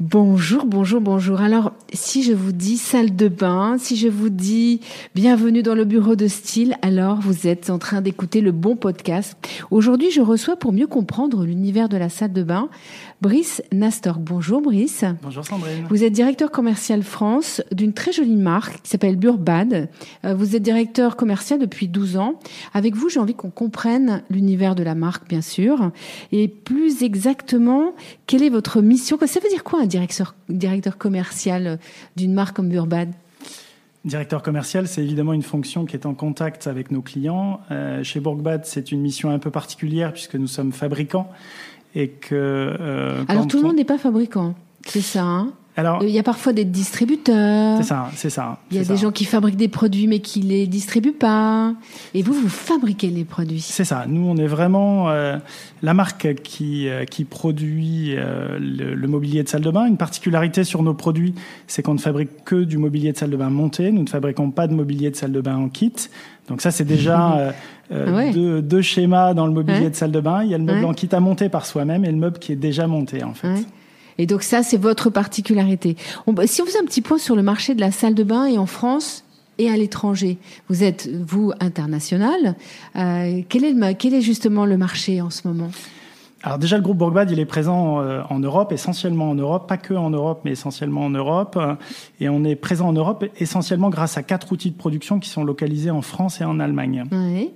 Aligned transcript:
Bonjour, 0.00 0.64
bonjour, 0.64 1.02
bonjour. 1.02 1.42
Alors, 1.42 1.72
si 1.92 2.22
je 2.22 2.32
vous 2.32 2.52
dis 2.52 2.78
salle 2.78 3.16
de 3.16 3.28
bain, 3.28 3.76
si 3.78 3.96
je 3.96 4.08
vous 4.08 4.30
dis 4.30 4.80
bienvenue 5.14 5.62
dans 5.62 5.74
le 5.74 5.84
bureau 5.84 6.16
de 6.16 6.26
style, 6.26 6.78
alors 6.80 7.20
vous 7.20 7.46
êtes 7.46 7.68
en 7.68 7.78
train 7.78 8.00
d'écouter 8.00 8.40
le 8.40 8.50
bon 8.50 8.76
podcast. 8.76 9.36
Aujourd'hui, 9.70 10.10
je 10.10 10.22
reçois 10.22 10.56
pour 10.56 10.72
mieux 10.72 10.86
comprendre 10.86 11.44
l'univers 11.44 11.90
de 11.90 11.98
la 11.98 12.08
salle 12.08 12.32
de 12.32 12.42
bain 12.42 12.70
Brice 13.20 13.62
Nastor. 13.72 14.18
Bonjour 14.18 14.62
Brice. 14.62 15.04
Bonjour 15.22 15.44
Sandrine. 15.44 15.84
Vous 15.90 16.02
êtes 16.02 16.14
directeur 16.14 16.50
commercial 16.50 17.02
France 17.02 17.60
d'une 17.70 17.92
très 17.92 18.12
jolie 18.12 18.36
marque 18.36 18.80
qui 18.80 18.88
s'appelle 18.88 19.16
Burbad. 19.16 19.90
Euh, 20.24 20.32
vous 20.32 20.56
êtes 20.56 20.62
directeur 20.62 21.16
commercial 21.16 21.58
depuis 21.58 21.88
12 21.88 22.16
ans. 22.16 22.40
Avec 22.72 22.96
vous, 22.96 23.10
j'ai 23.10 23.20
envie 23.20 23.34
qu'on 23.34 23.50
comprenne 23.50 24.22
l'univers 24.30 24.74
de 24.74 24.82
la 24.82 24.94
marque, 24.94 25.28
bien 25.28 25.42
sûr. 25.42 25.90
Et 26.32 26.48
plus 26.48 27.02
exactement, 27.02 27.92
quelle 28.26 28.42
est 28.42 28.48
votre 28.48 28.80
mission? 28.80 29.18
Ça 29.26 29.40
veut 29.40 29.50
dire 29.50 29.62
quoi 29.62 29.80
directeur, 29.90 30.34
directeur 30.48 30.96
commercial 30.96 31.78
d'une 32.16 32.32
marque 32.32 32.56
comme 32.56 32.68
Burbad 32.68 33.12
Directeur 34.06 34.42
commercial, 34.42 34.88
c'est 34.88 35.02
évidemment 35.02 35.34
une 35.34 35.42
fonction 35.42 35.84
qui 35.84 35.94
est 35.94 36.06
en 36.06 36.14
contact 36.14 36.66
avec 36.66 36.90
nos 36.90 37.02
clients. 37.02 37.60
Euh, 37.70 38.02
chez 38.02 38.18
Burbad, 38.18 38.64
c'est 38.64 38.92
une 38.92 39.02
mission 39.02 39.28
un 39.28 39.38
peu 39.38 39.50
particulière 39.50 40.14
puisque 40.14 40.36
nous 40.36 40.46
sommes 40.46 40.72
fabricants 40.72 41.30
et 41.94 42.08
que. 42.08 42.34
Euh, 42.34 43.22
Alors 43.28 43.46
tout 43.46 43.58
le 43.58 43.64
monde 43.64 43.76
n'est 43.76 43.84
pas 43.84 43.98
fabricant, 43.98 44.54
c'est 44.86 45.02
ça. 45.02 45.24
Hein? 45.24 45.52
Alors, 45.80 46.02
il 46.02 46.10
y 46.10 46.18
a 46.18 46.22
parfois 46.22 46.52
des 46.52 46.66
distributeurs. 46.66 47.78
C'est 47.78 47.88
ça, 47.88 48.10
c'est 48.14 48.28
ça. 48.28 48.58
Il 48.70 48.76
y 48.76 48.80
a 48.80 48.84
des 48.84 48.98
gens 48.98 49.10
qui 49.10 49.24
fabriquent 49.24 49.56
des 49.56 49.68
produits 49.68 50.06
mais 50.06 50.18
qui 50.18 50.40
les 50.40 50.66
distribuent 50.66 51.12
pas. 51.12 51.72
Et 52.12 52.22
vous, 52.22 52.34
vous 52.34 52.50
fabriquez 52.50 53.08
les 53.08 53.24
produits. 53.24 53.60
C'est 53.60 53.84
ça. 53.84 54.04
Nous, 54.06 54.22
on 54.28 54.36
est 54.36 54.46
vraiment 54.46 55.08
euh, 55.08 55.38
la 55.82 55.94
marque 55.94 56.34
qui 56.42 56.86
euh, 56.88 57.06
qui 57.06 57.24
produit 57.24 58.14
euh, 58.14 58.58
le, 58.60 58.94
le, 58.94 59.08
mobilier 59.08 59.42
de 59.42 59.48
salle 59.48 59.62
de 59.62 59.70
bain. 59.70 59.86
Une 59.86 59.96
particularité 59.96 60.64
sur 60.64 60.82
nos 60.82 60.92
produits, 60.92 61.34
c'est 61.66 61.82
qu'on 61.82 61.94
ne 61.94 61.98
fabrique 61.98 62.44
que 62.44 62.62
du 62.62 62.76
mobilier 62.76 63.12
de 63.12 63.16
salle 63.16 63.30
de 63.30 63.36
bain 63.36 63.48
monté. 63.48 63.90
Nous 63.90 64.02
ne 64.02 64.08
fabriquons 64.08 64.50
pas 64.50 64.66
de 64.66 64.74
mobilier 64.74 65.10
de 65.10 65.16
salle 65.16 65.32
de 65.32 65.40
bain 65.40 65.56
en 65.56 65.70
kit. 65.70 65.94
Donc 66.48 66.60
ça, 66.60 66.70
c'est 66.70 66.84
déjà 66.84 67.54
ah 67.90 68.30
deux, 68.32 68.60
deux, 68.60 68.82
schémas 68.82 69.32
dans 69.32 69.46
le 69.46 69.52
mobilier 69.52 69.88
de 69.88 69.96
salle 69.96 70.12
de 70.12 70.20
bain. 70.20 70.44
Il 70.44 70.50
y 70.50 70.54
a 70.54 70.58
le 70.58 70.64
meuble 70.64 70.84
en 70.84 70.92
kit 70.92 71.08
à 71.12 71.20
monter 71.20 71.48
par 71.48 71.64
soi-même 71.64 72.04
et 72.04 72.10
le 72.10 72.18
meuble 72.18 72.38
qui 72.38 72.52
est 72.52 72.56
déjà 72.56 72.86
monté 72.86 73.24
en 73.24 73.32
fait. 73.32 73.64
Et 74.20 74.26
donc 74.26 74.42
ça, 74.42 74.62
c'est 74.62 74.76
votre 74.76 75.08
particularité. 75.08 75.96
si 76.44 76.60
on 76.60 76.66
faisait 76.66 76.78
un 76.78 76.84
petit 76.84 77.00
point 77.00 77.16
sur 77.16 77.34
le 77.36 77.42
marché 77.42 77.74
de 77.74 77.80
la 77.80 77.90
salle 77.90 78.14
de 78.14 78.22
bain 78.22 78.44
et 78.44 78.58
en 78.58 78.66
France 78.66 79.24
et 79.56 79.70
à 79.70 79.76
l'étranger, 79.78 80.36
vous 80.68 80.84
êtes, 80.84 81.08
vous, 81.08 81.52
international. 81.58 82.54
Euh, 82.96 83.40
quel, 83.48 83.64
est 83.64 83.94
quel 83.94 84.12
est 84.12 84.20
justement 84.20 84.66
le 84.66 84.76
marché 84.76 85.22
en 85.22 85.30
ce 85.30 85.48
moment? 85.48 85.70
Alors 86.42 86.58
déjà, 86.58 86.76
le 86.76 86.82
groupe 86.82 86.98
Borgbad, 86.98 87.30
il 87.30 87.40
est 87.40 87.46
présent 87.46 88.00
euh, 88.00 88.20
en 88.28 88.40
Europe, 88.40 88.72
essentiellement 88.72 89.30
en 89.30 89.34
Europe, 89.34 89.66
pas 89.66 89.78
que 89.78 89.94
en 89.94 90.10
Europe, 90.10 90.42
mais 90.44 90.52
essentiellement 90.52 91.06
en 91.06 91.10
Europe. 91.10 91.58
Et 92.20 92.28
on 92.28 92.44
est 92.44 92.56
présent 92.56 92.88
en 92.88 92.92
Europe 92.92 93.24
essentiellement 93.38 93.88
grâce 93.88 94.18
à 94.18 94.22
quatre 94.22 94.52
outils 94.52 94.70
de 94.70 94.76
production 94.76 95.18
qui 95.18 95.30
sont 95.30 95.44
localisés 95.44 95.90
en 95.90 96.02
France 96.02 96.42
et 96.42 96.44
en 96.44 96.60
Allemagne. 96.60 97.04
Oui. 97.10 97.50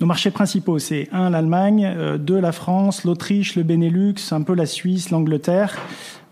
Nos 0.00 0.06
marchés 0.06 0.30
principaux, 0.30 0.78
c'est 0.78 1.08
un, 1.12 1.30
l'Allemagne, 1.30 1.84
euh, 1.96 2.18
deux, 2.18 2.40
la 2.40 2.52
France, 2.52 3.04
l'Autriche, 3.04 3.56
le 3.56 3.62
Benelux, 3.62 4.14
un 4.32 4.42
peu 4.42 4.54
la 4.54 4.66
Suisse, 4.66 5.10
l'Angleterre. 5.10 5.76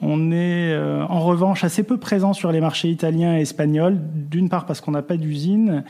On 0.00 0.30
est 0.30 0.72
euh, 0.72 1.04
en 1.08 1.20
revanche 1.20 1.64
assez 1.64 1.82
peu 1.82 1.96
présent 1.96 2.32
sur 2.32 2.52
les 2.52 2.60
marchés 2.60 2.88
italiens 2.88 3.36
et 3.36 3.40
espagnols, 3.40 3.98
d'une 4.14 4.48
part 4.48 4.64
parce 4.64 4.80
qu'on 4.80 4.92
n'a 4.92 5.02
pas 5.02 5.16
d'usine, 5.16 5.82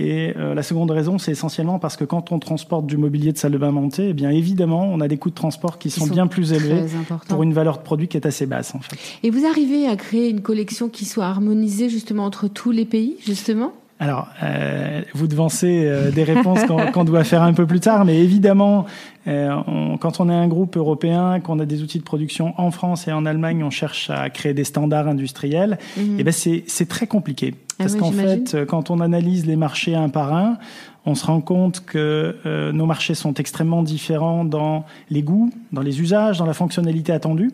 et 0.00 0.32
euh, 0.38 0.54
la 0.54 0.62
seconde 0.62 0.90
raison, 0.90 1.18
c'est 1.18 1.32
essentiellement 1.32 1.78
parce 1.78 1.96
que 1.98 2.04
quand 2.04 2.32
on 2.32 2.38
transporte 2.38 2.86
du 2.86 2.96
mobilier 2.96 3.32
de 3.32 3.38
salle 3.38 3.52
de 3.52 3.58
bain 3.58 3.70
monté, 3.70 4.08
eh 4.08 4.12
bien 4.14 4.30
évidemment, 4.30 4.88
on 4.90 5.00
a 5.00 5.08
des 5.08 5.18
coûts 5.18 5.28
de 5.28 5.34
transport 5.34 5.78
qui, 5.78 5.90
sont, 5.90 6.06
bien 6.06 6.26
plus 6.26 6.54
élevés 6.54 6.86
pour 7.28 7.42
une 7.42 7.52
valeur 7.52 7.76
de 7.76 7.82
produit 7.82 8.08
qui 8.08 8.16
est 8.16 8.26
assez 8.26 8.46
basse 8.46 8.74
en 8.74 8.80
fait. 8.80 8.96
Et 9.22 9.30
vous 9.30 9.44
arrivez 9.44 9.86
à 9.86 9.96
créer 9.96 10.30
une 10.30 10.40
collection 10.40 10.88
qui 10.88 11.04
soit 11.04 11.26
harmonisée 11.26 11.90
justement 11.90 12.24
entre 12.24 12.48
tous 12.48 12.70
les 12.70 12.86
pays, 12.86 13.16
justement? 13.26 13.74
Alors, 14.00 14.28
euh, 14.42 15.02
vous 15.12 15.26
devancez 15.26 15.84
euh, 15.84 16.10
des 16.10 16.24
réponses 16.24 16.60
qu'on 16.94 17.04
doit 17.04 17.22
faire 17.22 17.42
un 17.42 17.52
peu 17.52 17.66
plus 17.66 17.80
tard, 17.80 18.06
mais 18.06 18.18
évidemment, 18.18 18.86
euh, 19.28 19.54
quand 20.00 20.20
on 20.20 20.30
est 20.30 20.34
un 20.34 20.48
groupe 20.48 20.78
européen, 20.78 21.38
qu'on 21.40 21.58
a 21.58 21.66
des 21.66 21.82
outils 21.82 21.98
de 21.98 22.04
production 22.04 22.54
en 22.56 22.70
France 22.70 23.06
et 23.08 23.12
en 23.12 23.26
Allemagne, 23.26 23.62
on 23.62 23.68
cherche 23.68 24.08
à 24.08 24.30
créer 24.30 24.54
des 24.54 24.64
standards 24.64 25.06
industriels. 25.06 25.78
Mhm. 25.98 26.16
Et 26.16 26.20
eh 26.20 26.24
ben 26.24 26.32
c'est 26.32 26.88
très 26.88 27.06
compliqué 27.06 27.54
ah 27.54 27.74
parce 27.84 27.94
qu'en 27.94 28.10
fait, 28.10 28.64
quand 28.66 28.90
on 28.90 29.00
analyse 29.00 29.44
les 29.44 29.56
marchés 29.56 29.94
un 29.94 30.08
par 30.08 30.32
un, 30.32 30.56
on 31.04 31.14
se 31.14 31.26
rend 31.26 31.42
compte 31.42 31.84
que 31.84 32.36
euh, 32.46 32.72
nos 32.72 32.86
marchés 32.86 33.14
sont 33.14 33.34
extrêmement 33.34 33.82
différents 33.82 34.46
dans 34.46 34.84
les 35.10 35.22
goûts, 35.22 35.50
dans 35.72 35.82
les 35.82 36.00
usages, 36.00 36.38
dans 36.38 36.46
la 36.46 36.54
fonctionnalité 36.54 37.12
attendue 37.12 37.50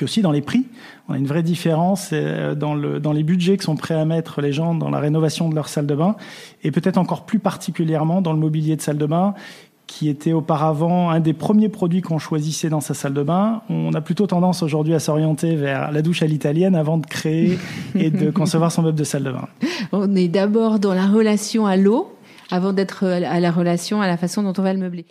puis 0.00 0.04
aussi 0.04 0.22
dans 0.22 0.32
les 0.32 0.40
prix. 0.40 0.64
On 1.10 1.12
a 1.12 1.18
une 1.18 1.26
vraie 1.26 1.42
différence 1.42 2.08
euh, 2.14 2.54
dans, 2.54 2.74
le, 2.74 3.00
dans 3.00 3.12
les 3.12 3.22
budgets 3.22 3.58
que 3.58 3.64
sont 3.64 3.76
prêts 3.76 3.94
à 3.94 4.06
mettre 4.06 4.40
les 4.40 4.50
gens 4.50 4.74
dans 4.74 4.88
la 4.88 4.98
rénovation 4.98 5.50
de 5.50 5.54
leur 5.54 5.68
salle 5.68 5.86
de 5.86 5.94
bain, 5.94 6.16
et 6.64 6.70
peut-être 6.70 6.96
encore 6.96 7.26
plus 7.26 7.38
particulièrement 7.38 8.22
dans 8.22 8.32
le 8.32 8.38
mobilier 8.38 8.76
de 8.76 8.80
salle 8.80 8.96
de 8.96 9.04
bain, 9.04 9.34
qui 9.86 10.08
était 10.08 10.32
auparavant 10.32 11.10
un 11.10 11.20
des 11.20 11.34
premiers 11.34 11.68
produits 11.68 12.00
qu'on 12.00 12.18
choisissait 12.18 12.70
dans 12.70 12.80
sa 12.80 12.94
salle 12.94 13.12
de 13.12 13.22
bain. 13.22 13.60
On 13.68 13.92
a 13.92 14.00
plutôt 14.00 14.26
tendance 14.26 14.62
aujourd'hui 14.62 14.94
à 14.94 15.00
s'orienter 15.00 15.54
vers 15.54 15.92
la 15.92 16.00
douche 16.00 16.22
à 16.22 16.26
l'italienne 16.26 16.76
avant 16.76 16.96
de 16.96 17.04
créer 17.04 17.58
et 17.94 18.08
de 18.08 18.30
concevoir 18.30 18.72
son 18.72 18.80
meuble 18.80 18.98
de 18.98 19.04
salle 19.04 19.24
de 19.24 19.32
bain. 19.32 19.48
On 19.92 20.16
est 20.16 20.28
d'abord 20.28 20.78
dans 20.78 20.94
la 20.94 21.08
relation 21.08 21.66
à 21.66 21.76
l'eau 21.76 22.16
avant 22.50 22.72
d'être 22.72 23.04
à 23.04 23.38
la 23.38 23.50
relation 23.50 24.00
à 24.00 24.06
la 24.06 24.16
façon 24.16 24.42
dont 24.42 24.54
on 24.56 24.62
va 24.62 24.72
le 24.72 24.80
meubler. 24.80 25.04